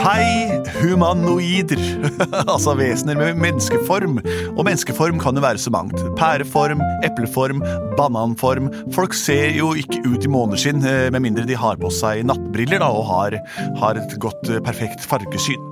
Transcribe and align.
Hei, 0.00 0.48
humanoider! 0.80 1.80
altså 2.52 2.72
vesener 2.78 3.18
med 3.18 3.36
menneskeform. 3.40 4.16
Og 4.54 4.62
menneskeform 4.64 5.18
kan 5.20 5.36
jo 5.36 5.42
være 5.44 5.60
så 5.60 5.72
mangt. 5.74 6.00
Pæreform, 6.16 6.80
epleform, 7.04 7.60
bananform. 7.98 8.70
Folk 8.96 9.16
ser 9.18 9.52
jo 9.58 9.74
ikke 9.76 10.00
ut 10.08 10.24
i 10.24 10.30
måneskinn 10.32 10.80
eh, 10.88 11.10
med 11.12 11.20
mindre 11.26 11.44
de 11.48 11.58
har 11.58 11.76
på 11.80 11.92
seg 11.92 12.24
nattbriller 12.30 12.80
da, 12.80 12.88
og 12.88 13.04
har, 13.10 13.36
har 13.82 14.00
et 14.00 14.16
godt, 14.24 14.40
eh, 14.48 14.62
perfekt 14.64 15.04
fargesyn. 15.04 15.68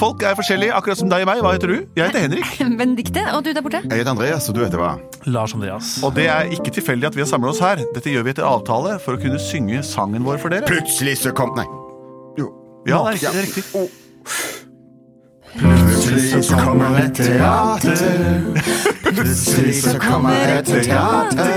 Folk 0.00 0.24
er 0.26 0.34
forskjellige, 0.34 0.74
akkurat 0.74 0.98
som 0.98 1.12
deg 1.12 1.22
og 1.22 1.30
meg. 1.30 1.44
Hva 1.46 1.54
heter 1.54 1.70
du? 1.70 1.76
Jeg 1.94 2.10
heter 2.10 2.26
Henrik. 2.26 2.50
Benedikte, 2.80 3.22
og 3.36 3.46
du 3.46 3.52
der 3.54 3.62
borte? 3.62 3.84
Jeg 3.86 4.02
heter 4.02 4.16
Andreas, 4.16 4.50
og 4.50 4.58
du 4.58 4.64
heter 4.64 4.82
hva? 4.82 4.96
Lars 5.30 5.54
Andreas. 5.54 5.94
Og 6.02 6.18
det 6.18 6.26
er 6.26 6.50
ikke 6.58 6.74
tilfeldig 6.74 7.12
at 7.12 7.14
vi 7.14 7.22
har 7.22 7.30
samlet 7.30 7.54
oss 7.54 7.62
her. 7.62 7.86
Dette 7.94 8.10
gjør 8.10 8.26
vi 8.26 8.34
etter 8.34 8.50
avtale 8.50 8.98
for 9.06 9.14
å 9.14 9.22
kunne 9.22 9.38
synge 9.38 9.86
sangen 9.86 10.26
vår 10.26 10.42
for 10.42 10.50
dere. 10.50 10.66
Plutselig 10.66 11.20
så 11.22 11.30
kom 11.38 11.54
Nei. 11.54 11.70
Ja, 12.86 12.98
det 12.98 13.24
er 13.24 13.42
riktig. 13.42 13.64
Det 13.72 13.80
er 13.80 13.82
riktig. 13.82 13.90
Plutselig 15.58 16.44
så 16.44 16.56
kommer 16.56 16.98
et 16.98 17.14
teater. 17.14 17.96
Plutselig 19.02 19.82
så 19.82 19.98
kommer 19.98 20.58
et 20.58 20.66
teater. 20.66 21.50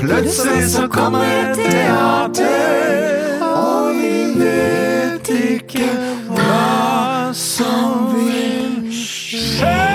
Plutselig 0.00 0.70
så 0.70 0.88
kommer 0.88 1.20
et 1.20 1.56
teater. 1.56 3.42
Og 3.42 3.94
vi 3.94 4.40
vet 4.40 5.28
ikke 5.28 5.88
hva 6.28 7.32
som 7.34 8.14
vil 8.14 9.85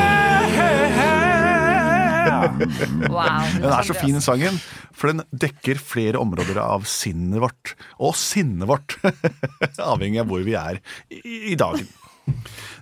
Wow. 3.07 3.47
Den 3.61 3.71
er 3.71 3.87
så 3.87 3.95
fin, 3.97 4.19
sangen, 4.23 4.59
for 4.95 5.11
den 5.11 5.23
dekker 5.31 5.79
flere 5.81 6.21
områder 6.21 6.59
av 6.61 6.85
sinnet 6.89 7.41
vårt. 7.43 7.73
Og 7.99 8.15
sinnet 8.19 8.69
vårt, 8.69 8.97
avhengig 9.91 10.21
av 10.23 10.29
hvor 10.31 10.45
vi 10.45 10.55
er 10.59 10.81
i, 11.09 11.55
dagen. 11.59 11.89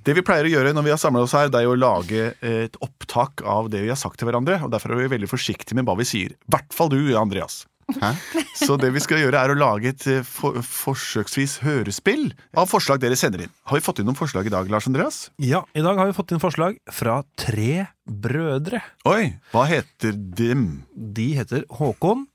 Det 0.05 0.13
vi 0.17 0.23
pleier 0.25 0.47
å 0.47 0.51
gjøre 0.51 0.73
når 0.75 0.85
vi 0.85 0.93
har 0.93 1.01
samlet 1.01 1.25
oss 1.25 1.35
her, 1.37 1.49
det 1.51 1.63
er 1.63 1.71
å 1.71 1.77
lage 1.79 2.33
et 2.45 2.75
opptak 2.83 3.43
av 3.47 3.71
det 3.71 3.83
vi 3.85 3.91
har 3.91 3.99
sagt 3.99 4.19
til 4.19 4.29
hverandre. 4.29 4.59
og 4.65 4.73
Derfor 4.73 4.93
er 4.93 5.03
vi 5.05 5.13
veldig 5.15 5.31
forsiktige 5.31 5.79
med 5.79 5.87
hva 5.87 5.97
vi 5.99 6.07
sier. 6.07 6.35
I 6.35 6.53
hvert 6.53 6.75
fall 6.75 6.91
du, 6.93 6.99
Andreas. 7.17 7.63
Hæ? 7.97 8.11
Så 8.59 8.75
det 8.79 8.91
vi 8.93 9.01
skal 9.03 9.21
gjøre, 9.23 9.39
er 9.39 9.53
å 9.53 9.57
lage 9.57 9.91
et 9.93 10.05
eh, 10.11 10.25
for, 10.27 10.59
forsøksvis 10.65 11.57
hørespill 11.63 12.29
av 12.57 12.69
forslag 12.69 13.01
dere 13.01 13.17
sender 13.19 13.45
inn. 13.45 13.53
Har 13.69 13.79
vi 13.79 13.85
fått 13.85 14.01
inn 14.01 14.09
noen 14.09 14.19
forslag 14.19 14.49
i 14.49 14.53
dag, 14.53 14.69
Lars 14.71 14.89
Andreas? 14.89 15.19
Ja, 15.41 15.63
i 15.73 15.83
dag 15.85 15.97
har 15.99 16.09
vi 16.09 16.15
fått 16.17 16.33
inn 16.35 16.41
forslag 16.43 16.77
fra 16.93 17.21
tre 17.39 17.87
brødre. 18.05 18.81
Oi, 19.09 19.35
hva 19.53 19.65
heter 19.69 20.13
dem? 20.13 20.83
De 20.93 21.31
heter 21.39 21.65
Håkon, 21.79 22.27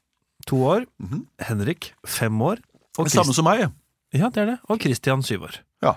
to 0.49 0.63
år, 0.67 0.89
Henrik, 1.45 1.93
fem 2.09 2.41
år, 2.45 2.63
og 2.99 3.13
samme 3.13 3.35
som 3.37 3.47
meg. 3.49 3.69
ja, 4.15 4.31
det 4.31 4.43
er 4.45 4.51
det, 4.55 4.59
og 4.71 4.83
Christian, 4.83 5.23
syv 5.27 5.49
år. 5.51 5.61
Ja. 5.85 5.97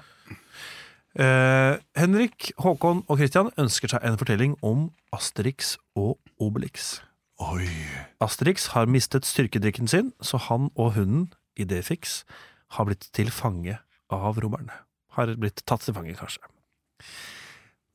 Eh, 1.17 1.79
Henrik, 1.97 2.51
Håkon 2.61 3.01
og 3.07 3.17
Christian 3.17 3.49
ønsker 3.57 3.89
seg 3.89 4.05
en 4.05 4.17
fortelling 4.21 4.53
om 4.65 4.89
Asterix 5.15 5.75
og 5.97 6.19
Obelix. 6.37 6.99
Oi. 7.37 7.69
Asterix 8.23 8.71
har 8.73 8.89
mistet 8.89 9.27
styrkedrikken 9.29 9.87
sin, 9.87 10.13
så 10.21 10.39
han 10.47 10.71
og 10.75 10.95
hunden, 10.97 11.27
Idéfix, 11.59 12.23
har 12.77 12.87
blitt 12.89 13.09
til 13.13 13.29
fange 13.31 13.77
av 14.13 14.39
romerne. 14.41 14.73
Har 15.17 15.33
blitt 15.37 15.61
tatt 15.65 15.85
til 15.85 15.93
fange, 15.97 16.15
kanskje. 16.17 16.41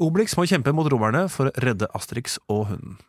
Obelix 0.03 0.37
må 0.39 0.47
kjempe 0.51 0.75
mot 0.75 0.89
romerne 0.91 1.27
for 1.31 1.51
å 1.51 1.63
redde 1.63 1.91
Asterix 1.95 2.39
og 2.51 2.69
hunden. 2.71 3.01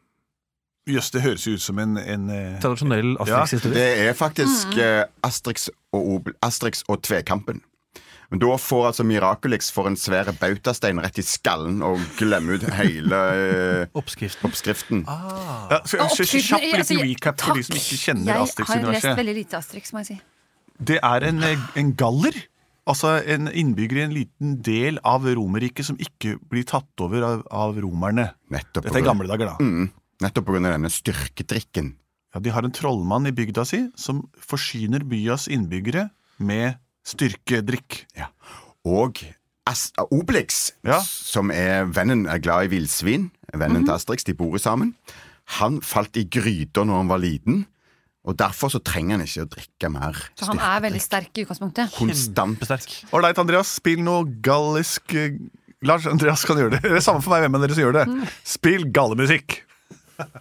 Jøss, 0.89 1.13
det 1.15 1.21
høres 1.23 1.45
jo 1.47 1.53
ut 1.55 1.63
som 1.63 1.77
en, 1.79 1.95
en 1.97 2.25
eh, 2.33 2.57
Tradisjonell 2.61 3.13
Asterix-historie. 3.23 3.77
Det 3.77 4.07
er 4.09 4.17
faktisk 4.19 4.73
mm. 4.75 5.13
Asterix 5.23 5.69
og, 5.95 6.01
Obel, 6.17 6.35
Asterix 6.43 6.83
og 6.91 6.99
Tvekampen. 7.07 7.61
Men 8.31 8.41
da 8.41 8.55
får 8.59 8.87
altså 8.89 9.05
Miraculix 9.07 9.69
for 9.73 9.89
en 9.89 9.97
svær 9.99 10.31
bautastein 10.39 11.01
rett 11.03 11.19
i 11.21 11.25
skallen 11.25 11.81
og 11.85 12.01
glemmer 12.19 12.59
ut 12.59 12.67
hele 12.79 13.19
oppskriften. 13.99 14.49
Oppskriften. 14.49 15.03
Ah. 15.07 15.67
ja, 15.71 15.81
så, 15.83 15.99
så, 16.13 16.25
så, 16.25 16.41
kjapp 16.49 16.67
altså, 16.69 16.97
liten 16.97 17.11
recap 17.11 17.43
for 17.43 17.59
de 17.59 17.67
som 17.67 17.79
ikke 17.79 17.99
kjenner 18.05 18.31
Jeg 18.31 18.69
har 18.69 18.87
lest 18.89 19.11
veldig 19.21 19.37
lite 19.41 19.59
Asterix, 19.59 19.93
må 19.93 20.03
jeg 20.03 20.13
si. 20.13 20.19
Det 20.83 20.97
er 21.03 21.27
en, 21.29 21.43
eh, 21.45 21.69
en 21.79 21.93
galler. 21.99 22.37
Altså 22.89 23.15
en 23.31 23.47
innbygger 23.47 24.01
i 24.01 24.05
en 24.07 24.15
liten 24.15 24.55
del 24.65 24.97
av 25.07 25.23
Romerriket 25.23 25.87
som 25.87 25.99
ikke 26.01 26.35
blir 26.51 26.65
tatt 26.67 27.03
over 27.03 27.23
av, 27.23 27.43
av 27.47 27.77
romerne. 27.79 28.33
Nettopp 28.51 28.89
Dette 28.89 28.99
er 28.99 29.05
gamle 29.07 29.27
dager, 29.29 29.53
da. 29.53 29.57
Mm, 29.63 29.91
nettopp 30.25 30.51
av 30.51 30.59
denne 30.59 30.91
styrkedrikken. 30.91 31.93
Ja, 32.33 32.41
de 32.41 32.51
har 32.51 32.65
en 32.65 32.73
trollmann 32.73 33.29
i 33.29 33.35
bygda 33.35 33.63
si 33.69 33.85
som 33.99 34.23
forsyner 34.41 35.05
byas 35.07 35.45
innbyggere 35.53 36.09
med 36.41 36.79
styrkedrikk. 37.07 38.03
Ja. 38.17 38.27
Og 38.85 39.21
As 39.67 39.91
Obelix, 40.11 40.73
Ja. 40.83 40.99
som 41.01 41.51
er 41.51 41.85
vennen 41.87 42.25
er 42.27 42.39
glad 42.43 42.65
i 42.65 42.67
villsvin, 42.75 43.29
vennen 43.53 43.85
til 43.85 43.93
Asterix, 43.93 44.23
de 44.27 44.33
bor 44.35 44.57
sammen, 44.59 44.93
han 45.59 45.79
falt 45.81 46.17
i 46.19 46.25
gryta 46.27 46.83
når 46.83 46.97
han 46.97 47.07
var 47.07 47.19
liten, 47.23 47.65
og 48.27 48.35
derfor 48.39 48.69
så 48.71 48.79
trenger 48.83 49.17
han 49.17 49.25
ikke 49.25 49.43
å 49.43 49.49
drikke 49.51 49.89
mer 49.91 50.13
Så 50.39 50.47
han 50.47 50.59
er 50.59 50.79
veldig 50.83 51.01
sterk 51.03 51.31
i 51.37 51.43
utgangspunktet. 51.43 51.91
Konstant. 51.95 52.59
Kjempesterk. 52.59 52.91
Ålreit, 53.11 53.37
Andreas. 53.39 53.67
Spill 53.79 53.99
noe 54.03 54.23
gallisk 54.43 55.13
eh, 55.15 55.35
Lars 55.83 56.05
Andreas 56.07 56.45
kan 56.47 56.55
gjøre 56.59 56.77
det. 56.77 56.81
Det 56.87 56.95
er 56.95 57.03
samme 57.03 57.21
for 57.23 57.31
meg 57.35 57.43
hvem 57.43 57.55
av 57.59 57.65
dere 57.65 57.75
som 57.75 57.83
gjør 57.83 57.97
det. 57.99 58.05
Spill 58.47 58.87
gallemusikk. 58.95 59.59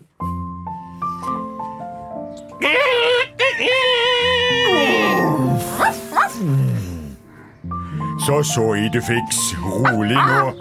Så 8.27 8.43
så 8.43 8.75
Idefix, 8.75 9.37
rolig 9.62 10.16
nå. 10.16 10.53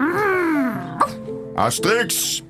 Asterix! 1.58 2.42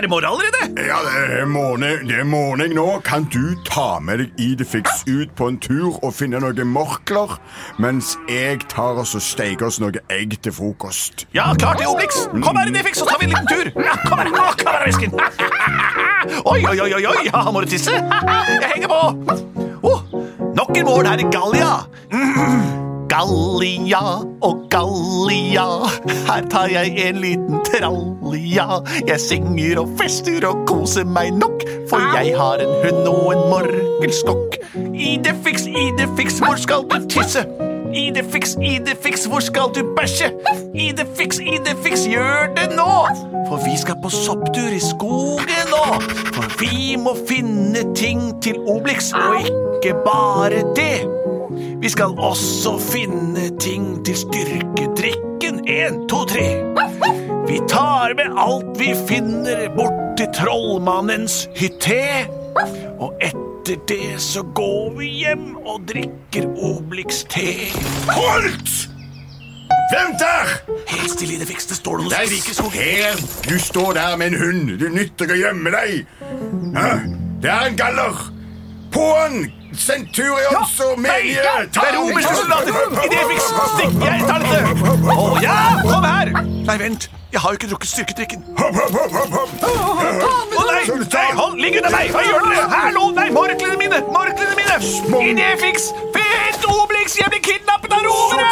det 0.00 0.10
morgen 0.10 0.24
allerede? 0.24 0.86
Ja, 0.86 0.96
det 1.06 1.40
er 1.40 1.44
morgen, 1.44 1.82
det 2.08 2.18
er 2.18 2.24
morgen 2.24 2.70
nå. 2.74 3.00
Kan 3.04 3.24
du 3.32 3.54
ta 3.70 3.98
med 4.00 4.18
deg 4.18 4.40
Idefix 4.40 5.04
ut 5.08 5.34
på 5.36 5.48
en 5.48 5.58
tur 5.58 5.98
og 6.04 6.14
finne 6.14 6.40
noen 6.40 6.72
morkler, 6.72 7.36
mens 7.78 8.14
jeg 8.28 8.62
tar 8.72 8.96
oss 9.02 9.14
og 9.18 9.22
steiker 9.22 9.68
oss 9.68 9.80
noe 9.80 10.00
egg 10.08 10.38
til 10.42 10.56
frokost? 10.56 11.26
Ja, 11.36 11.50
klart 11.60 11.82
det, 11.82 11.88
Obelix. 11.90 12.24
Kom 12.32 12.56
her, 12.56 12.72
Idefix, 12.72 13.02
så 13.02 13.10
tar 13.10 13.20
vi 13.20 13.28
en 13.28 13.36
liten 13.36 13.50
tur. 13.50 13.72
Ja, 13.76 13.98
kom 14.06 14.24
her, 14.24 14.32
Å, 14.32 14.48
kom 14.56 14.72
her, 14.72 14.88
visken. 14.88 15.12
Oi, 16.52 16.60
oi, 16.64 16.80
oi, 16.80 16.90
oi. 16.96 17.16
Ja, 17.28 17.44
må 17.52 17.60
du 17.64 17.70
tisse? 17.76 17.92
Jeg 18.62 18.72
henger 18.74 18.88
på. 18.88 19.38
Oh, 19.82 20.04
nok 20.56 20.76
en 20.76 20.88
morgen 20.88 21.12
her 21.12 21.20
i 21.20 21.32
Gallia. 21.32 21.72
Mm. 22.12 22.69
Gallia 23.10 24.00
og 24.46 24.68
Gallia, 24.70 25.64
her 26.28 26.44
tar 26.50 26.68
jeg 26.70 26.92
en 27.08 27.16
liten 27.18 27.58
trallia. 27.66 28.78
Jeg 29.08 29.18
synger 29.18 29.80
og 29.82 29.96
fester 29.98 30.46
og 30.46 30.62
koser 30.68 31.08
meg 31.10 31.32
nok, 31.34 31.64
for 31.90 32.04
jeg 32.14 32.36
har 32.38 32.62
en 32.62 32.76
hund 32.84 33.08
og 33.10 33.32
en 33.34 33.42
morgelskokk. 33.50 34.60
Idefix, 34.94 35.66
Idefix, 35.66 36.38
hvor 36.38 36.54
skal 36.62 36.86
du 36.86 37.08
tisse? 37.10 37.42
Idefix, 37.90 38.54
Idefix, 38.62 39.26
hvor 39.26 39.42
skal 39.42 39.74
du 39.74 39.82
bæsje? 39.96 40.30
Idefix, 40.74 41.42
Idefix, 41.42 42.06
gjør 42.06 42.54
det 42.54 42.68
nå! 42.76 42.92
For 43.48 43.58
vi 43.64 43.74
skal 43.80 43.98
på 44.04 44.12
sopptur 44.14 44.70
i 44.70 44.78
skogen 44.78 45.74
nå. 45.74 45.98
For 46.36 46.46
vi 46.62 46.94
må 46.94 47.16
finne 47.26 47.82
ting 47.98 48.22
til 48.38 48.62
Obelix, 48.70 49.10
og 49.18 49.42
ikke 49.50 49.98
bare 50.06 50.62
det. 50.78 51.19
Vi 51.80 51.88
skal 51.88 52.12
også 52.18 52.78
finne 52.78 53.58
ting 53.60 54.04
til 54.04 54.16
styrkedrikken. 54.16 55.62
En, 55.68 56.08
to, 56.08 56.24
tre. 56.28 56.48
Vi 57.48 57.60
tar 57.68 58.12
med 58.18 58.34
alt 58.36 58.74
vi 58.76 58.90
finner 59.08 59.68
bort 59.76 60.18
til 60.18 60.28
trollmannens 60.36 61.46
hytte. 61.56 62.02
Og 63.00 63.14
etter 63.24 63.80
det 63.88 64.20
så 64.20 64.42
går 64.54 64.90
vi 64.98 65.08
hjem 65.22 65.54
og 65.64 65.86
drikker 65.88 66.50
Obelix-te. 66.52 67.46
Holdt! 68.12 68.74
Vent 69.90 70.20
der! 70.20 70.52
Helt 70.90 71.14
stille 71.14 71.38
i 71.38 71.40
det 71.40 71.48
fikste 71.48 71.78
står 71.78 71.96
det 72.02 72.06
noe 72.06 72.12
Nei, 72.12 72.26
skrik 72.28 72.76
i 72.76 72.82
her! 72.82 73.22
Du 73.46 73.56
står 73.58 73.96
der 73.96 74.18
med 74.20 74.34
en 74.34 74.42
hund. 74.42 74.74
Du 74.82 74.84
nytter 74.92 75.24
ikke 75.24 75.38
å 75.38 75.40
gjemme 75.46 75.72
deg. 75.78 76.04
Det 77.40 77.54
er 77.54 77.70
en 77.70 77.80
galler. 77.80 78.20
På 78.92 79.06
han! 79.16 79.48
Centurions 79.76 80.80
og 80.80 81.00
menige! 81.00 81.42
Det 81.74 81.76
er 81.76 81.98
romerske 81.98 82.34
soldater! 82.36 82.74
Stikk! 83.76 83.92
Jeg 84.02 84.20
tar 84.26 84.38
dette! 84.42 84.60
Å 85.14 85.38
ja, 85.42 85.58
kom 85.86 86.04
her! 86.04 86.32
Nei, 86.66 86.76
vent. 86.80 87.10
Jeg 87.30 87.40
har 87.40 87.52
jo 87.52 87.58
ikke 87.60 87.70
drukket 87.70 87.90
styrkedrikken. 87.92 88.42
Å 88.58 88.70
nei! 90.66 90.82
nei 91.14 91.28
hold, 91.38 91.60
Ligg 91.62 91.78
unna 91.78 91.92
meg! 91.94 92.10
Hva 92.10 92.24
gjør 92.26 92.48
dere? 92.48 92.64
Hallo! 92.74 93.04
Nei, 93.14 93.28
morklene 93.34 93.76
mine! 93.78 94.00
Morklene 94.10 94.54
mine! 94.58 94.80
Idefix, 95.30 95.92
Fint 96.16 96.66
Obelix! 96.66 97.14
Jeg 97.20 97.30
blir 97.30 97.44
kidnappet 97.46 97.94
av 97.94 98.02
romere! 98.08 98.50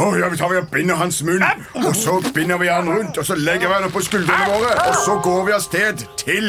Oh, 0.00 0.16
ja, 0.18 0.28
vi 0.32 0.36
tar 0.40 0.48
vi 0.48 0.56
og 0.56 0.70
binder 0.72 0.96
hans 0.96 1.20
munn, 1.22 1.44
og 1.76 1.92
så 1.96 2.16
binder 2.32 2.56
vi 2.58 2.72
han 2.72 2.88
rundt, 2.88 3.18
og 3.20 3.26
så 3.28 3.36
legger 3.36 3.68
vi 3.68 3.74
han 3.76 3.84
opp 3.90 3.92
på 3.92 4.00
skuldrene 4.08 4.48
våre, 4.48 4.72
og 4.88 4.96
så 5.04 5.18
går 5.20 5.44
vi 5.50 5.52
av 5.52 5.60
sted 5.68 6.06
til 6.16 6.48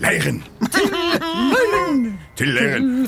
leiren. 0.00 0.40
Til 2.36 2.48
leiren. 2.48 3.06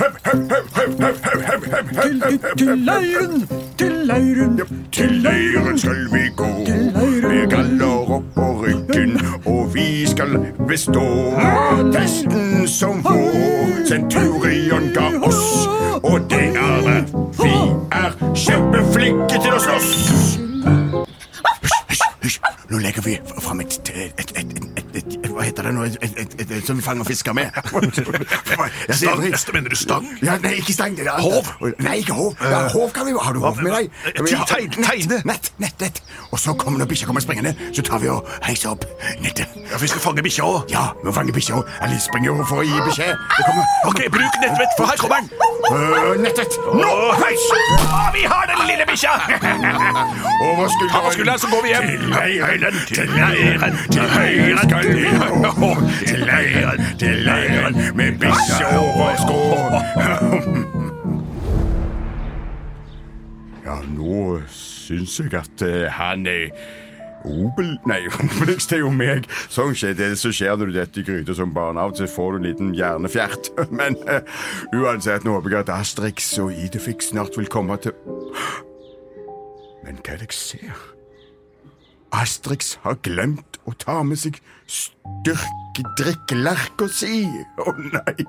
Til 2.57 2.79
leiren. 2.87 3.49
Til 3.79 3.93
leiren. 4.07 4.61
Til 4.93 5.11
leiren 5.11 5.79
skal 5.79 6.03
vi 6.13 6.23
gå. 6.37 6.51
Med 7.29 7.51
galler 7.51 8.13
opp 8.17 8.25
på 8.35 8.47
ryggen, 8.63 9.21
og 9.47 9.75
vi 9.75 10.07
skal 10.07 10.39
bestå. 10.69 11.07
Testen 11.93 12.69
som 12.69 13.03
får. 13.03 13.26
Hva 25.67 25.73
det 25.73 25.79
nå? 25.79 25.85
Et, 25.85 25.97
et, 26.03 26.35
et, 26.41 26.51
et, 26.59 26.67
som 26.67 26.77
vi 26.79 26.83
fanger 26.83 27.05
fisker 27.05 27.33
med. 27.33 27.51
stang? 28.95 29.23
Neste? 29.31 29.53
Mener 29.53 29.69
du 29.69 29.77
stang? 29.77 30.07
ja, 30.23 30.37
nei, 30.43 30.53
ikke 30.61 30.73
stang. 30.73 30.97
Det 30.97 31.07
er 31.07 31.21
Hov? 31.21 31.49
Nei, 31.83 31.97
ikke 32.05 32.15
hov. 32.15 32.37
Ja, 32.41 32.69
hov 32.71 32.93
kan 32.95 33.07
vi 33.07 33.11
jo. 33.11 33.19
Har 33.19 33.33
du 33.33 33.41
hov 33.43 33.59
med 33.63 33.73
deg? 33.73 33.91
Eh, 34.15 34.45
tegne. 34.47 35.23
Nett, 35.27 35.53
nett, 35.59 35.81
nett. 35.81 36.03
Og 36.31 36.39
så 36.39 36.55
kommer 36.55 36.79
når 36.79 36.91
bikkja 36.91 37.07
kommer 37.07 37.25
springende, 37.25 37.55
så 37.75 37.83
tar 37.83 37.99
vi 37.99 38.11
og 38.13 38.29
heiser 38.47 38.71
opp 38.77 38.87
nettet. 39.25 39.51
Ja, 39.71 39.81
Vi 39.81 39.91
skal 39.91 40.01
fange 40.05 40.23
bikkja 40.23 40.47
òg. 40.47 40.71
Ja, 40.71 40.85
vi 41.01 41.09
må 41.09 41.15
fange 41.17 41.35
bikkja. 41.35 41.63
Eller 41.83 41.99
springer 42.03 42.31
jo 42.31 42.47
for 42.47 42.63
å 42.63 42.67
gi 42.67 42.79
beskjed. 42.87 43.15
Det 43.35 43.49
kommer 43.49 43.91
Ok, 43.91 44.01
bruk 44.15 44.39
nettvett, 44.43 44.79
for 44.79 44.87
her 44.91 45.03
kommer 45.03 45.19
den. 45.19 45.29
Uh, 45.67 46.15
nettet. 46.23 46.59
Nå, 46.79 46.93
heis! 47.25 47.49
Ah, 47.91 48.11
vi 48.15 48.23
har 48.23 48.47
den 48.53 48.63
lille 48.71 48.87
bikkja! 48.87 49.17
Over 50.47 50.69
skulderen. 50.69 50.95
Ta 50.95 51.03
på 51.07 51.13
skulderen, 51.17 51.43
så 51.43 51.51
går 51.51 51.67
vi 51.67 51.75
hjem. 51.75 51.87
Til 51.91 52.09
leiren, 52.15 52.81
til 52.87 53.15
leiren, 53.17 53.79
til 53.91 54.09
høyre 54.15 54.67
skal 54.69 54.93
vi 54.93 55.07
gå. 55.43 55.56
Til 55.57 56.21
leiren, 56.21 56.83
til 56.99 57.23
leiren, 57.25 57.75
med 57.97 58.19
bikkje 58.21 58.67
over 58.77 59.15
sko. 59.23 59.37
Ja, 63.65 63.77
nå 63.89 64.41
syns 64.53 65.17
jeg 65.21 65.33
at 65.35 65.63
eh, 65.65 65.87
han 65.91 66.27
er 66.29 66.51
Obel... 67.25 67.73
Nei, 67.89 68.03
Obelix, 68.21 68.67
det 68.69 68.79
er 68.79 68.83
jo 68.85 68.91
meg. 68.93 69.25
Sånn 69.49 69.73
skjer 69.75 69.97
det 69.97 70.11
så 70.21 70.31
skjer 70.35 70.59
du 70.61 70.69
detter 70.75 71.03
i 71.03 71.07
gryta 71.09 71.35
som 71.39 71.55
barn. 71.57 71.81
Av 71.81 71.95
og 71.95 71.97
til 71.99 72.11
får 72.11 72.37
du 72.37 72.39
en 72.39 72.49
liten 72.51 72.75
hjernefjert. 72.77 73.51
Men 73.79 73.97
uh, 74.05 74.21
uansett, 74.77 75.25
nå 75.25 75.39
håper 75.39 75.57
jeg 75.57 75.67
at 75.67 75.73
Asterix 75.79 76.35
og 76.43 76.53
Idefix 76.53 77.11
snart 77.15 77.41
vil 77.41 77.49
komme 77.51 77.81
til 77.81 77.97
Men 79.87 79.99
hva 80.05 80.15
er 80.15 80.21
det 80.21 80.29
jeg 80.29 80.39
ser? 80.39 80.96
Asterix 82.17 82.79
har 82.85 82.97
glemt 83.05 83.59
å 83.69 83.73
ta 83.77 84.03
med 84.07 84.17
seg 84.21 84.39
styrkedrikkelerka 84.71 86.89
si. 86.93 87.27
Å 87.61 87.73
nei! 87.93 88.27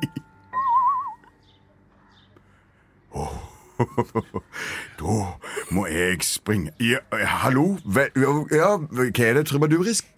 Oh. 3.16 3.38
Da 4.98 5.38
må 5.70 5.86
jeg 5.86 6.26
springe 6.26 6.74
ja, 6.82 6.98
Hallo? 7.44 7.78
Hva, 7.86 8.10
ja, 8.18 8.82
hva 8.82 9.06
er 9.06 9.38
det 9.38 9.46
trubadurisk? 9.52 10.10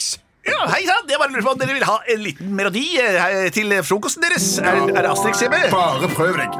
Ja, 0.47 0.63
Hei 0.71 0.85
sann, 0.87 1.03
jeg 1.11 1.19
bare 1.19 1.27
lurer 1.33 1.43
på 1.43 1.51
om 1.51 1.59
dere 1.59 1.75
vil 1.75 1.83
ha 1.85 1.97
en 2.09 2.21
liten 2.23 2.55
melodi 2.55 2.95
eh, 3.03 3.51
til 3.53 3.73
frokosten 3.85 4.23
deres. 4.23 4.57
Er, 4.63 4.79
er 4.87 5.03
det 5.03 5.11
Asterix 5.11 5.41
hjemme? 5.43 5.59
Bare 5.73 6.07
prøv 6.15 6.39
deg. 6.39 6.51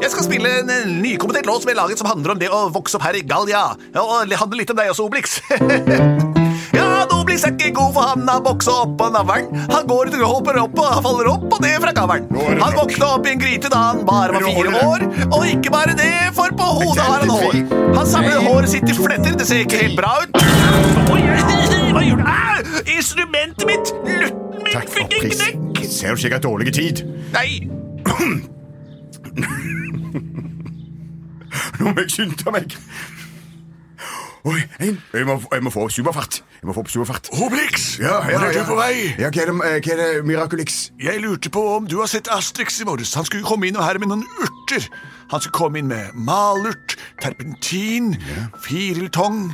Jeg 0.00 0.10
skal 0.14 0.24
spille 0.26 0.48
en 0.62 0.70
eh, 0.72 0.88
nykommentert 1.04 1.46
låt 1.46 1.62
som 1.66 1.70
er 1.74 1.80
laget 1.82 1.98
som 2.00 2.08
handler 2.08 2.30
om 2.34 2.40
det 2.40 2.48
å 2.48 2.72
vokse 2.72 2.96
opp 2.98 3.04
her 3.06 3.16
i 3.20 3.26
Gallia. 3.28 3.62
Og 4.00 4.24
det 4.32 4.40
handler 4.40 4.58
litt 4.64 4.72
om 4.72 4.78
deg 4.80 4.88
også, 4.96 5.04
Obelix. 5.06 5.26
er 7.38 7.52
ikke 7.54 7.70
god 7.76 7.92
for 7.94 8.08
han 8.10 8.28
har 8.28 8.40
boksa 8.44 8.74
opp 8.84 8.96
på 8.98 9.08
navlen. 9.14 9.48
Han 9.70 9.86
går 9.86 10.10
og 10.18 10.26
hopper 10.26 10.58
opp 10.62 10.78
og 10.82 11.02
faller 11.04 11.30
opp 11.30 11.46
og 11.46 11.60
ned 11.64 11.76
fra 11.84 11.92
kavlen. 11.96 12.26
Han 12.60 12.76
våkna 12.76 13.10
opp 13.16 13.26
i 13.28 13.34
en 13.34 13.42
gryte 13.42 13.70
da 13.72 13.82
han 13.90 14.02
bare 14.08 14.34
var 14.34 14.46
fire 14.48 14.82
år. 14.88 15.06
Og 15.30 15.46
ikke 15.46 15.72
bare 15.74 15.94
det, 15.98 16.10
for 16.36 16.54
på 16.58 16.68
hodet 16.80 17.06
har 17.06 17.24
han 17.24 17.30
hår. 17.30 17.58
Han 17.96 18.06
samler 18.06 18.42
håret 18.48 18.72
sitt 18.74 18.88
i 18.90 18.96
fletter, 18.96 19.36
det 19.38 19.46
ser 19.48 19.64
ikke 19.66 19.82
helt 19.84 19.98
bra 20.00 20.12
ut. 20.24 20.30
Hva 21.90 22.02
gjør 22.06 22.22
du? 22.22 22.26
Instrumentet 22.96 23.66
mitt! 23.68 23.94
Lutten 24.10 24.64
min 24.66 24.94
fikk 24.96 25.18
en 25.20 25.30
knekk. 25.36 25.84
Ser 25.90 26.14
du 26.14 26.28
har 26.32 26.42
dårlig 26.42 26.74
tid? 26.74 27.04
Nei, 27.34 27.66
Nå 31.80 31.92
må 31.94 32.02
jeg 32.02 32.12
skynde 32.12 32.52
meg. 32.54 32.76
Oi, 34.44 34.60
en. 34.80 34.94
Jeg 35.12 35.26
må, 35.28 35.34
jeg 35.52 35.62
må 35.62 35.70
få 35.70 35.88
superfart. 35.92 36.38
Jeg 36.62 36.66
må 36.68 36.72
få 36.72 36.82
på 36.82 36.90
superfart. 36.90 37.28
Obelix, 37.42 37.98
Ja, 38.00 38.14
ja, 38.24 38.38
hvor 38.38 38.46
er 38.46 38.52
ja. 38.54 38.60
du 38.62 38.66
på 38.70 38.76
vei? 38.78 38.94
Ja, 39.18 39.28
hva 39.28 39.42
er 39.42 39.50
det, 39.50 39.56
eh, 39.68 39.80
hva 39.84 39.92
er 39.92 40.00
det 40.00 40.24
Miraculix? 40.24 40.78
Jeg 41.02 41.20
lurte 41.20 41.50
på 41.52 41.60
om 41.76 41.86
du 41.86 41.98
har 42.00 42.08
sett 42.08 42.28
Asterix 42.32 42.80
i 42.80 42.86
morges. 42.88 43.12
Han 43.14 43.24
skulle 43.28 43.44
komme 43.44 43.68
inn 43.68 43.76
og 43.76 43.84
her 43.84 43.98
med 44.00 44.08
noen 44.08 44.24
urter. 44.40 44.86
Han 45.30 45.40
skulle 45.44 45.52
komme 45.58 45.82
inn 45.82 45.90
med 45.92 46.14
malurt, 46.14 46.96
terpentin, 47.22 48.14
firiltong, 48.64 49.50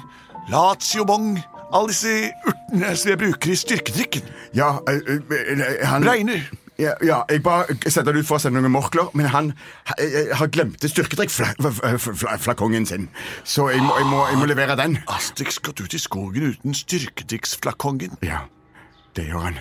latiobong 0.50 1.34
Alle 1.74 1.90
disse 1.90 2.30
urtene 2.46 2.92
som 2.96 3.10
jeg 3.10 3.18
bruker 3.18 3.50
i 3.50 3.56
styrkedrikken. 3.58 4.22
Ja, 4.54 4.76
øh, 4.88 5.18
øh, 5.18 5.64
han 5.82 6.06
Regner. 6.06 6.46
Ja, 6.78 6.90
ja, 7.00 7.22
jeg 7.32 7.40
bare 7.42 7.72
setter 7.88 8.12
det 8.12 8.20
ut 8.20 8.26
for 8.28 8.36
å 8.36 8.40
sende 8.42 8.60
noen 8.60 8.72
morkler, 8.74 9.06
men 9.16 9.26
han 9.32 9.46
ha- 9.88 9.94
eh, 10.02 10.28
har 10.36 10.46
glemt 10.52 10.82
styrkedrikkflakongen 10.84 12.84
sin. 12.86 13.06
Så 13.44 13.70
jeg 13.72 13.80
må, 13.80 13.94
jeg, 13.96 14.06
må, 14.10 14.26
jeg 14.28 14.36
må 14.42 14.48
levere 14.50 14.76
den. 14.76 14.98
Asterix 15.08 15.56
gått 15.64 15.80
ut 15.80 15.94
i 15.96 16.00
skogen 16.02 16.50
uten 16.52 16.74
styrkedrikksflakongen. 16.76 18.18
Ja, 18.22 18.42
det 19.16 19.24
gjør 19.30 19.46
han. 19.48 19.56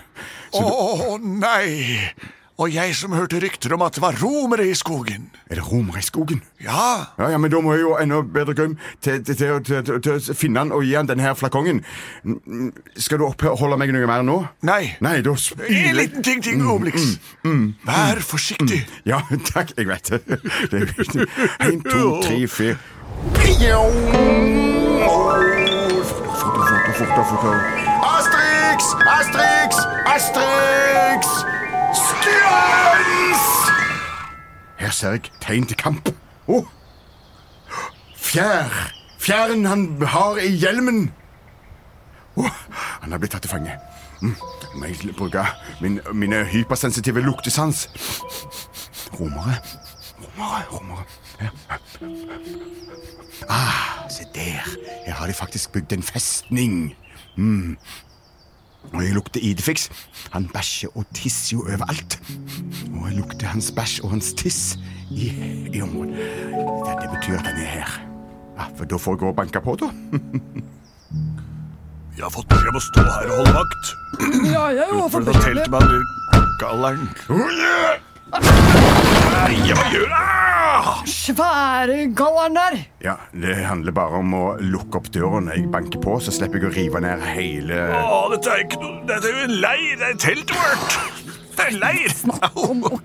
Å 0.60 1.16
nei! 1.24 2.12
Og 2.58 2.72
jeg 2.72 2.96
som 2.96 3.12
hørte 3.12 3.40
rykter 3.44 3.74
om 3.76 3.82
at 3.84 3.98
det 3.98 4.02
var 4.04 4.16
romere 4.22 4.64
i 4.70 4.76
skogen. 4.78 5.28
Er 5.52 5.60
det 5.60 5.66
romere 5.72 6.00
i 6.00 6.06
skogen? 6.06 6.42
Ja, 6.64 7.04
Ja, 7.20 7.30
ja, 7.30 7.38
men 7.38 7.52
da 7.52 7.60
må 7.60 7.74
jeg 7.74 7.82
jo 7.82 7.98
enda 8.00 8.22
bedre 8.22 8.56
grunn 8.56 8.78
til, 9.04 9.24
til, 9.26 9.36
til, 9.36 9.84
til, 10.00 10.12
å 10.16 10.36
finne 10.36 10.64
han 10.64 10.72
og 10.72 10.86
gi 10.88 10.94
han 10.96 11.10
denne 11.10 11.26
her 11.26 11.36
flakongen. 11.36 11.84
Mm, 12.24 12.72
Skal 12.96 13.20
du 13.20 13.26
oppholde 13.28 13.78
meg 13.82 13.92
noe 13.92 14.08
mer 14.08 14.24
nå? 14.24 14.38
nei. 14.64 14.96
Nei, 15.04 15.20
da 15.22 15.36
En 15.68 15.96
liten 16.00 16.24
ting 16.24 16.44
til, 16.44 16.64
Obelix. 16.64 17.18
Vær 17.44 18.24
forsiktig. 18.24 18.86
Ja, 19.06 19.20
takk. 19.52 19.76
Jeg 19.76 19.88
vet 19.92 20.12
det. 20.14 20.22
det 20.72 20.82
er 20.82 20.86
viktig. 20.96 21.28
En, 21.60 21.82
to, 21.84 22.22
tre, 22.24 22.48
fire 22.48 22.78
fortere, 26.46 26.94
fortere, 26.94 27.26
fortere. 27.26 27.60
Asterix! 28.16 28.84
Asterix! 29.20 29.76
Asterix! 30.16 31.28
Stjøns! 31.96 33.46
Her 34.78 34.90
ser 34.92 35.16
jeg 35.18 35.32
tegn 35.42 35.66
til 35.66 35.78
kamp. 35.78 36.10
Oh. 36.48 36.66
Fjær. 38.18 38.72
Fjæren 39.20 39.66
han 39.66 40.02
har 40.02 40.36
i 40.38 40.50
hjelmen. 40.50 41.14
Oh. 42.36 42.52
han 43.02 43.12
har 43.12 43.18
blitt 43.18 43.32
tatt 43.32 43.42
til 43.48 43.50
fange. 43.50 43.78
Mm. 44.22 44.36
Må 44.76 44.86
jeg 44.86 45.16
bruke 45.18 45.46
min, 45.82 46.00
mine 46.14 46.44
hypersensitive 46.46 47.22
luktesans. 47.22 47.88
Romere. 49.20 49.56
Romere, 50.20 50.64
romere. 50.72 51.04
Ja. 51.42 51.50
Ah, 53.50 54.10
se 54.10 54.24
der. 54.36 54.62
Her 55.06 55.14
har 55.14 55.28
de 55.28 55.34
faktisk 55.34 55.72
bygd 55.72 55.94
en 55.94 56.04
festning. 56.04 56.96
Mm. 57.38 57.78
Og 58.94 59.04
jeg 59.04 59.14
lukter 59.16 59.40
Idefix. 59.44 59.90
Han 60.32 60.48
bæsjer 60.54 60.90
og 60.96 61.06
tisser 61.14 61.58
jo 61.58 61.64
overalt. 61.66 62.20
Og 62.94 63.10
jeg 63.10 63.18
lukter 63.18 63.48
hans 63.48 63.72
bæsj 63.76 64.02
og 64.04 64.10
hans 64.16 64.34
tiss 64.34 64.78
i, 65.12 65.32
i 65.74 65.82
området. 65.82 66.16
Dette 66.16 67.02
det 67.02 67.10
betyr 67.18 67.40
at 67.40 67.48
han 67.48 67.62
er 67.62 67.72
her. 67.78 67.90
Ja, 68.56 68.70
for 68.78 68.86
da 68.86 68.96
får 68.98 69.12
jeg 69.18 69.20
gå 69.20 69.28
og 69.34 69.36
banke 69.36 69.62
på, 69.62 69.76
da. 69.82 69.92
Jeg 72.16 72.24
har 72.24 72.32
fått 72.32 72.48
beskjed 72.48 72.70
om 72.72 72.78
å 72.80 72.84
stå 72.84 73.02
her 73.04 73.28
og 73.28 73.36
holde 73.42 73.54
vakt. 73.58 73.86
Ja, 74.48 74.66
jeg 74.72 74.88
har 74.88 75.10
fått 75.12 75.28
beskjed 75.28 75.58
om 75.58 75.60
det. 75.60 75.70
man 75.76 75.90
galleren. 76.60 77.10
Nei, 79.36 79.56
hva 79.76 79.86
gjør 79.92 80.12
du? 80.12 80.22
Svære 81.10 81.96
gallaen 82.16 82.56
der. 82.58 82.76
Ja, 83.04 83.16
Det 83.34 83.56
handler 83.66 83.96
bare 83.96 84.20
om 84.22 84.34
å 84.38 84.44
lukke 84.62 85.02
opp 85.02 85.10
døra 85.14 85.42
når 85.44 85.60
jeg 85.60 85.72
banker 85.74 86.02
på, 86.04 86.18
så 86.24 86.34
slipper 86.36 86.62
jeg 86.62 86.70
å 86.70 86.76
rive 86.76 87.02
ned 87.04 87.24
hele 87.34 87.82
Å, 88.00 88.22
dette 88.34 88.54
er 88.54 88.64
ikke 88.66 88.80
noe 88.84 89.02
Dette 89.10 89.32
er 89.32 89.36
jo 89.40 89.48
en 89.50 89.58
leir. 89.66 89.92
Det 90.00 90.08
er 90.14 90.22
teltet 90.28 90.56
vårt. 90.56 90.96
Det 91.56 91.68
er 91.68 91.78
leir. 91.82 92.16
leir. 92.30 92.50
Om 92.70 92.88
å 92.90 92.96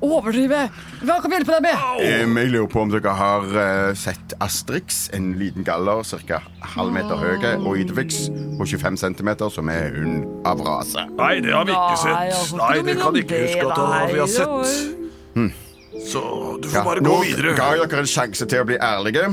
overdrive. 0.00 0.60
Hva 1.04 1.18
kan 1.20 1.28
vi 1.30 1.36
hjelpe 1.38 1.56
deg 1.58 1.64
med? 1.66 1.82
Jeg 2.00 2.50
lurer 2.54 2.68
på 2.72 2.80
om 2.84 2.92
dere 2.92 3.12
har 3.18 3.50
eh, 3.62 3.90
sett 3.98 4.32
Asterix, 4.40 5.02
en 5.16 5.34
liten 5.40 5.66
galler 5.66 6.00
ca. 6.28 6.40
halv 6.76 6.94
meter 6.94 7.20
høy, 7.20 7.44
og 7.60 7.76
Idefix 7.82 8.22
på 8.58 8.68
25 8.72 8.96
cm, 9.04 9.34
som 9.52 9.68
er 9.72 9.92
hund 9.98 10.24
av 10.48 10.64
rase. 10.64 11.04
Nei, 11.18 11.34
det 11.44 11.52
har 11.52 11.68
vi 11.68 11.76
ikke 11.76 11.90
Nei, 11.90 12.00
sett. 12.00 12.40
altså, 12.40 12.62
Nei, 12.62 12.72
det 12.88 12.96
kan 13.02 13.12
vi 13.18 13.26
ikke 13.26 13.44
huske 13.44 13.68
at 13.68 13.76
vi 13.76 14.24
har 14.24 14.32
det 14.32 14.99
sett. 15.34 15.66
Så 16.12 16.20
du 16.62 16.68
får 16.68 16.76
Ja, 16.78 16.84
bare 16.84 17.00
nå 17.02 17.10
gå 17.10 17.22
videre. 17.24 17.54
ga 17.58 17.70
jeg 17.76 17.88
dere 17.90 18.00
en 18.04 18.06
sjanse 18.06 18.46
til 18.46 18.60
å 18.62 18.64
bli 18.68 18.76
ærlige. 18.78 19.24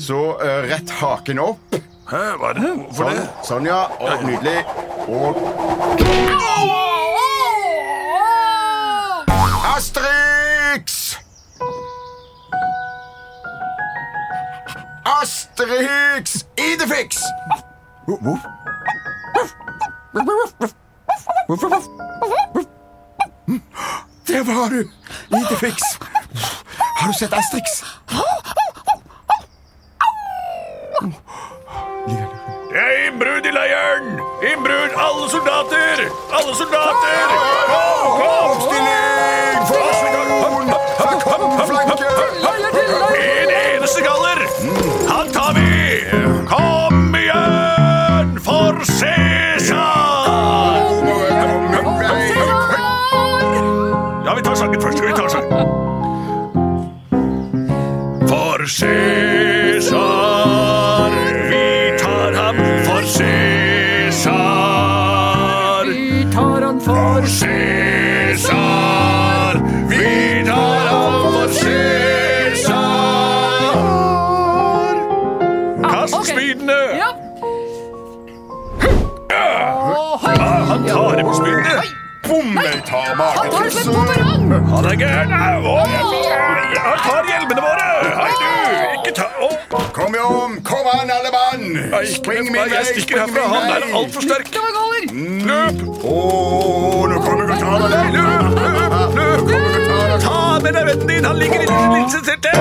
Så 0.00 0.18
uh, 0.40 0.62
rett 0.66 0.90
haken 1.00 1.38
opp. 1.38 1.76
Hæ, 2.10 2.22
hva 2.40 2.50
er 2.50 2.54
det 2.58 2.70
for 2.96 3.04
Sånn, 3.04 3.16
det? 3.16 3.26
sånn 3.46 3.66
ja. 3.70 3.82
Og 4.00 4.24
nydelig. 4.26 4.64
Og 5.06 6.40
Asterix! 9.76 11.16
Asterix! 15.04 16.44
Idefix! 16.58 17.22
Der 24.30 24.44
var 24.44 24.68
du! 24.68 24.90
Idefix. 25.36 25.76
Har 26.78 27.06
du 27.08 27.12
sett 27.18 27.32
Asterix? 27.32 27.84
Det 32.70 32.78
er 32.78 33.06
innbrudd 33.06 33.46
i 33.46 33.52
leiren! 33.58 34.20
Innbrudd! 34.52 34.92
Alle 35.06 35.30
soldater! 35.30 36.06
Alle 36.32 36.54
soldater! 36.54 37.79
Han 81.20 81.28
på 81.30 81.34
spillet. 81.34 81.66
spydene. 81.66 81.98
Bom, 82.28 82.58
jeg 82.64 82.82
tar 82.86 83.06
Han 83.06 83.16
tar 83.16 83.42
det 83.44 83.52
magefiksen. 83.52 83.92
som! 83.92 83.96
Han 84.72 84.84
er 84.84 84.96
gæren. 85.02 85.30
Han 85.30 86.98
tar 87.06 87.22
hjelmene 87.30 87.62
våre. 87.66 87.86
Hei, 88.20 88.32
du. 88.40 88.46
Ikke 88.96 89.12
ta 89.20 89.26
opp! 89.48 89.92
Kom 89.92 90.14
om, 90.24 90.52
kom 90.64 90.86
an, 90.94 91.10
alle 91.16 91.30
mann! 91.36 91.62
Spring 92.14 92.44
min 92.44 92.54
vei, 92.54 92.68
Jeg 92.76 92.86
stikker 92.86 93.18
herfra. 93.20 93.42
Han 93.54 93.62
er 93.70 93.82
altfor 93.98 94.20
sterk. 94.20 94.46
Galler! 94.54 95.02
Løp! 95.50 95.78
Å, 96.04 96.16
nå 97.10 97.16
kommer 97.24 97.44
tar 97.58 97.78
deg! 97.88 98.06
Løp! 98.16 98.50
Løp! 99.16 99.42
Løp! 99.50 100.20
Ta 100.24 100.58
med 100.62 100.72
deg 100.72 100.84
vennen 100.86 101.06
din. 101.08 101.24
Han 101.24 101.36
ligger 101.38 101.60
i 101.60 101.68
linseteltet. 101.96 102.56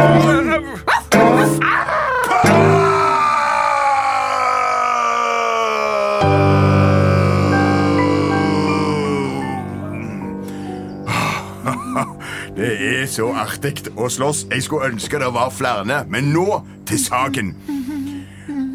Er 13.02 13.08
så 13.08 13.30
artig 13.32 13.90
å 13.98 14.10
slåss. 14.12 14.46
Jeg 14.52 14.64
skulle 14.66 14.90
ønske 14.92 15.20
det 15.22 15.30
var 15.34 15.52
flere, 15.54 16.04
men 16.10 16.32
nå 16.34 16.62
til 16.90 17.00
saken. 17.00 17.54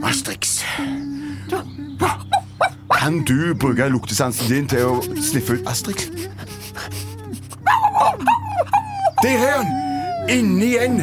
Asterix. 0.04 0.62
Kan 2.94 3.24
du 3.28 3.54
bruke 3.60 3.88
luktesansen 3.92 4.48
din 4.48 4.68
til 4.68 4.86
å 4.88 5.00
sniffe 5.20 5.58
ut 5.58 5.68
Asterix? 5.68 6.08
Der 9.24 9.34
er 9.34 9.58
han! 9.58 9.72
Inni 10.32 10.70
en 10.80 11.02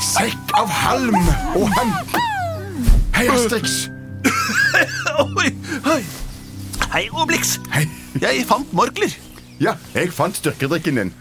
sekk 0.00 0.54
av 0.56 0.70
halm 0.72 1.16
og 1.58 1.66
han 1.76 1.92
Hei, 3.16 3.26
Asterix. 3.32 3.90
Oi, 5.20 5.50
oi. 5.92 6.00
Hei, 6.92 7.04
Obelix. 7.12 7.56
Jeg 8.20 8.44
fant 8.48 8.72
morkler. 8.76 9.12
Ja, 9.60 9.76
jeg 9.96 10.12
fant 10.12 10.36
styrkedrikken 10.36 11.00
din. 11.00 11.14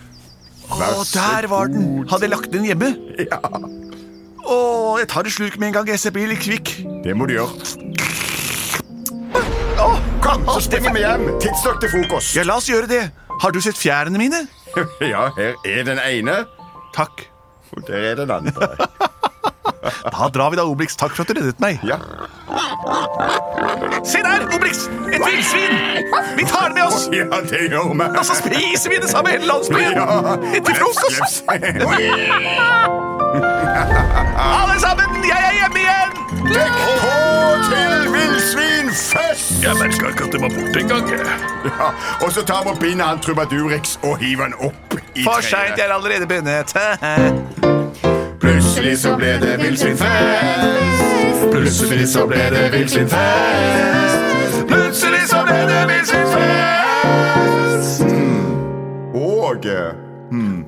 Å, 0.72 1.04
der 1.14 1.48
var 1.52 1.70
den. 1.72 2.06
Hadde 2.10 2.26
jeg 2.28 2.32
lagt 2.34 2.52
den 2.54 2.66
hjemme? 2.68 2.94
Ja, 3.22 3.40
Å, 4.46 4.56
jeg 5.02 5.08
tar 5.10 5.26
en 5.26 5.34
slurk 5.34 5.56
med 5.62 5.72
en 5.72 5.78
gang. 5.80 5.90
Jeg 5.90 6.14
blir 6.14 6.30
litt 6.30 6.42
kvikk. 6.46 6.72
det 7.06 7.16
må 7.18 7.26
du 7.30 7.36
gjøre. 7.38 7.54
Å, 9.82 9.88
Kom, 10.26 10.46
så 10.50 10.60
springer 10.66 10.94
vi 10.96 11.04
hjem. 11.04 11.26
Tidsnok 11.44 11.82
til 11.84 11.92
frokost. 11.94 12.36
Ja, 12.38 12.46
la 12.48 12.56
oss 12.62 12.70
gjøre 12.70 12.90
det. 12.90 13.04
Har 13.42 13.52
du 13.54 13.60
sett 13.62 13.78
fjærene 13.80 14.18
mine? 14.22 14.46
Ja, 15.14 15.30
her 15.38 15.56
er 15.64 15.84
den 15.88 16.00
ene, 16.04 16.42
Takk. 16.96 17.22
og 17.76 17.86
der 17.88 18.10
er 18.12 18.18
den 18.24 18.32
andre. 18.34 18.72
Da 19.86 20.28
drar 20.34 20.50
vi 20.52 20.58
da, 20.58 20.64
Obelix. 20.66 20.96
Takk 20.98 21.14
for 21.14 21.22
at 21.26 21.30
du 21.30 21.38
reddet 21.38 21.60
meg. 21.62 21.78
Ja. 21.86 22.00
Se 24.06 24.18
der, 24.18 24.46
Obelix! 24.56 24.78
Et 25.14 25.22
villsvin! 25.26 25.72
Vi 26.38 26.44
tar 26.46 26.66
det 26.68 26.74
med 26.76 26.84
oss, 26.84 27.10
Ja, 27.14 27.26
det 27.50 27.70
gjør 27.72 27.94
vi. 27.94 28.18
og 28.20 28.26
så 28.26 28.36
spiser 28.36 28.90
vi 28.90 28.96
det 29.02 29.10
samme 29.10 29.30
hele 29.30 29.46
landsbyen! 29.46 29.92
Ja. 29.96 30.06
Til 30.66 30.76
frokost! 30.76 31.44
Alle 34.60 34.80
sammen, 34.86 35.08
jeg 35.32 35.42
er 35.50 35.54
hjemme 35.60 35.80
igjen! 35.84 36.12
Dekk 36.54 36.76
på 36.86 37.18
til 37.70 38.12
villsvinfest! 38.16 39.64
Ja, 39.64 39.74
men 39.74 39.94
skal 39.94 40.10
ikke 40.14 40.24
at 40.24 40.32
det 40.32 40.42
var 40.42 40.50
borte 40.58 40.80
engang. 40.80 41.10
Ja, 41.66 41.88
og 42.26 42.32
så 42.32 42.46
tar 42.46 42.64
vi 42.64 42.70
og 42.70 42.80
binder 42.80 43.06
han 43.06 43.20
Trubadurix 43.20 43.98
og 44.04 44.18
hiver 44.18 44.44
han 44.44 44.54
opp 44.60 44.94
i 44.94 45.24
treet. 45.24 45.26
For 45.26 45.42
seint, 45.42 45.78
jeg 45.78 45.86
har 45.86 45.92
er 45.92 45.98
allerede 45.98 46.28
bundet. 46.28 47.75
Plutselig 48.40 48.98
så 49.00 49.16
ble 49.18 49.40
det 49.42 49.58
villsvinfest. 49.64 51.26
Plutselig 51.52 52.08
så 52.10 52.26
ble 52.28 52.50
det 52.52 52.72
villsvinfest. 52.74 54.20
Plutselig 54.68 55.28
så 55.30 55.44
ble 55.48 55.60
det 55.70 55.82
villsvinfest! 55.92 56.56
Og 59.16 59.66
hmm. 60.32 60.66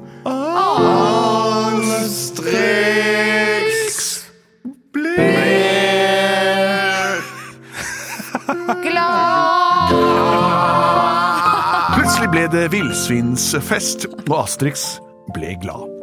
Blir 4.93 5.17
ble 5.17 5.57
Plutselig 11.97 12.29
ble 12.31 12.47
det 12.53 12.65
villsvinsfest, 12.71 14.07
og 14.29 14.35
Astrix 14.43 14.89
ble 15.35 15.55
glad. 15.61 15.96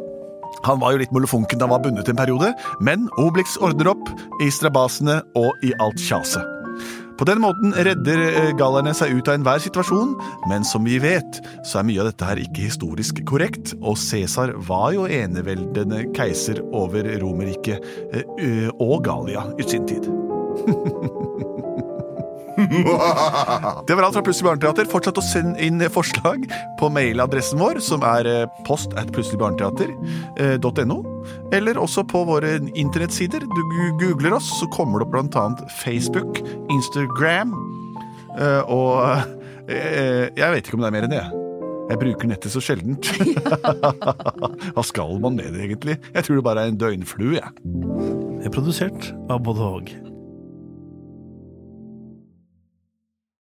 Han 0.65 0.81
var 0.81 0.95
jo 0.95 1.03
litt 1.03 1.13
molefonken 1.15 1.61
da 1.61 1.67
han 1.67 1.75
var 1.75 1.85
bundet 1.85 2.09
en 2.09 2.19
periode, 2.19 2.51
men 2.83 3.07
Obelix 3.21 3.55
ordner 3.61 3.93
opp 3.93 4.11
i 4.43 4.51
strabasene 4.53 5.21
og 5.37 5.65
i 5.65 5.73
alt 5.83 6.01
kjaset. 6.01 6.55
På 7.15 7.23
den 7.23 7.39
måten 7.39 7.71
redder 7.87 8.21
eh, 8.25 8.49
gallerne 8.59 8.91
seg 8.97 9.13
ut 9.15 9.29
av 9.31 9.37
enhver 9.37 9.61
situasjon, 9.63 10.15
men 10.51 10.65
som 10.67 10.83
vi 10.87 10.97
vet, 10.99 11.39
så 11.63 11.79
er 11.79 11.87
mye 11.87 12.03
av 12.03 12.09
dette 12.09 12.27
her 12.27 12.41
ikke 12.43 12.65
historisk 12.65 13.23
korrekt, 13.29 13.71
og 13.79 13.95
Cæsar 14.01 14.51
var 14.67 14.91
jo 14.97 15.07
eneveldende 15.07 16.09
keiser 16.17 16.59
over 16.75 17.07
Romerriket 17.23 17.87
eh, 18.11 18.67
og 18.75 19.05
Gallia 19.07 19.47
i 19.55 19.69
sin 19.69 19.87
tid. 19.87 20.11
Det 23.87 23.95
var 23.95 24.07
alt 24.07 24.17
fra 24.17 24.23
Plutselig 24.25 24.47
barneteater. 24.49 24.87
Fortsett 24.89 25.19
å 25.19 25.23
sende 25.25 25.61
inn 25.63 25.81
forslag 25.93 26.45
på 26.79 26.89
mailadressen 26.93 27.61
vår, 27.61 27.81
som 27.83 28.03
er 28.07 28.29
eh, 28.29 28.45
post 28.67 28.95
at 28.99 29.11
plutseligbarneteater.no. 29.15 30.99
Eller 31.55 31.79
også 31.81 32.05
på 32.09 32.23
våre 32.27 32.57
internettsider. 32.73 33.45
Du 33.45 33.61
googler 34.01 34.37
oss, 34.37 34.49
så 34.59 34.69
kommer 34.73 35.01
det 35.01 35.09
opp 35.09 35.15
annet 35.41 35.63
Facebook, 35.81 36.41
Instagram 36.73 37.55
eh, 38.39 38.61
og 38.71 39.01
eh, 39.69 40.29
Jeg 40.35 40.51
vet 40.53 40.67
ikke 40.67 40.79
om 40.79 40.85
det 40.85 40.91
er 40.91 40.97
mer 40.99 41.09
enn 41.09 41.17
det. 41.17 41.25
Jeg 41.85 42.01
bruker 42.01 42.29
nettet 42.29 42.49
så 42.49 42.61
sjeldent. 42.63 43.11
Hva 44.73 44.83
skal 44.85 45.19
man 45.21 45.37
med 45.37 45.53
det, 45.53 45.67
egentlig? 45.67 45.99
Jeg 46.15 46.25
tror 46.25 46.39
det 46.39 46.47
bare 46.47 46.65
er 46.65 46.73
en 46.73 46.81
døgnflue. 46.81 47.37
jeg. 47.37 47.49
Er 48.41 48.53
produsert 48.53 49.11
av 49.29 49.43
både 49.45 49.69
og. 49.69 49.95